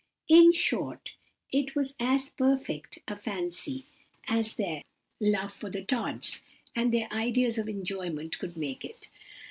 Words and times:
"In 0.29 0.51
short, 0.51 1.13
it 1.51 1.75
was 1.75 1.93
as 1.99 2.31
perfect 2.31 2.97
a 3.07 3.15
fancy 3.15 3.85
as 4.27 4.55
their 4.55 4.81
love 5.19 5.53
for 5.53 5.69
the 5.69 5.83
Tods, 5.83 6.41
and 6.75 6.91
their 6.91 7.07
ideas 7.13 7.59
of 7.59 7.69
enjoyment 7.69 8.39
could 8.39 8.57
make 8.57 8.83
it. 8.83 9.09